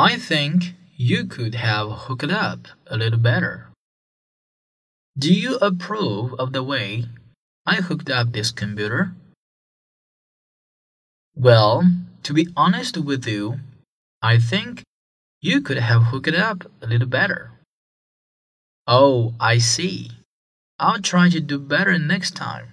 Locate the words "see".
19.58-20.12